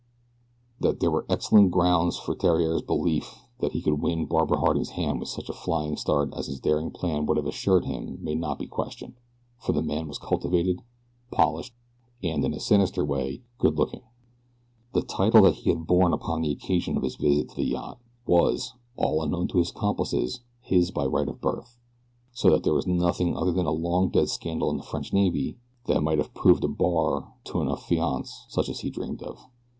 That 0.79 0.99
there 0.99 1.11
were 1.11 1.27
excellent 1.29 1.69
grounds 1.69 2.17
for 2.17 2.33
Theriere's 2.33 2.81
belief 2.81 3.43
that 3.59 3.73
he 3.73 3.83
could 3.83 4.01
win 4.01 4.25
Barbara 4.25 4.57
Harding's 4.59 4.89
hand 4.97 5.19
with 5.19 5.29
such 5.29 5.47
a 5.47 5.53
flying 5.53 5.95
start 5.95 6.33
as 6.33 6.47
his 6.47 6.59
daring 6.59 6.89
plan 6.89 7.27
would 7.27 7.37
have 7.37 7.45
assured 7.45 7.85
him 7.85 8.17
may 8.19 8.33
not 8.33 8.57
be 8.57 8.65
questioned, 8.65 9.13
for 9.59 9.73
the 9.73 9.83
man 9.83 10.07
was 10.07 10.17
cultivated, 10.17 10.81
polished 11.29 11.75
and, 12.23 12.43
in 12.43 12.51
a 12.51 12.59
sinister 12.59 13.05
way, 13.05 13.43
good 13.59 13.77
looking. 13.77 14.01
The 14.93 15.03
title 15.03 15.43
that 15.43 15.57
he 15.57 15.69
had 15.69 15.85
borne 15.85 16.13
upon 16.13 16.41
the 16.41 16.51
occasion 16.51 16.97
of 16.97 17.03
his 17.03 17.17
visit 17.17 17.49
to 17.49 17.55
the 17.57 17.65
yacht, 17.65 17.99
was, 18.25 18.73
all 18.95 19.21
unknown 19.21 19.49
to 19.49 19.59
his 19.59 19.69
accomplices, 19.69 20.39
his 20.61 20.89
by 20.89 21.05
right 21.05 21.27
of 21.29 21.41
birth, 21.41 21.77
so 22.31 22.49
that 22.49 22.63
there 22.63 22.73
was 22.73 22.87
nothing 22.87 23.37
other 23.37 23.51
than 23.51 23.67
a 23.67 23.71
long 23.71 24.09
dead 24.09 24.29
scandal 24.29 24.71
in 24.71 24.77
the 24.77 24.81
French 24.83 25.13
Navy 25.13 25.59
that 25.85 26.01
might 26.01 26.17
have 26.17 26.33
proved 26.33 26.63
a 26.63 26.67
bar 26.67 27.35
to 27.43 27.61
an 27.61 27.67
affiance 27.67 28.47
such 28.49 28.67
as 28.67 28.79
he 28.79 28.89
dreamed 28.89 29.21
of. 29.21 29.45